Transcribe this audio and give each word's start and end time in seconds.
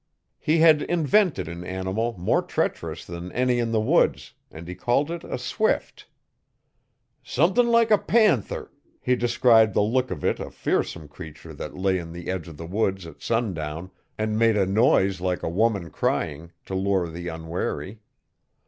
He 0.39 0.57
had 0.57 0.81
invented 0.81 1.47
an 1.47 1.63
animal 1.63 2.17
more 2.17 2.41
treacherous 2.41 3.05
than 3.05 3.31
any 3.33 3.59
in 3.59 3.71
the 3.71 3.79
woods, 3.79 4.33
and 4.49 4.67
he 4.67 4.73
called 4.73 5.11
it 5.11 5.23
a 5.23 5.37
swift. 5.37 6.07
'Sumthin' 7.23 7.67
like 7.67 7.91
a 7.91 7.99
panther', 7.99 8.71
he 8.99 9.15
described 9.15 9.75
the 9.75 9.83
look 9.83 10.09
of 10.09 10.25
it: 10.25 10.39
a 10.39 10.49
fearsome 10.49 11.07
creature 11.07 11.53
that 11.53 11.77
lay 11.77 11.99
in 11.99 12.13
the 12.13 12.31
edge 12.31 12.47
of 12.47 12.57
the 12.57 12.65
woods 12.65 13.05
at 13.05 13.21
sundown 13.21 13.91
and 14.17 14.39
made 14.39 14.57
a 14.57 14.65
noise 14.65 15.21
like 15.21 15.43
a 15.43 15.47
woman 15.49 15.91
crying, 15.91 16.51
to 16.65 16.73
lure 16.73 17.07
the 17.07 17.27
unwary. 17.27 17.99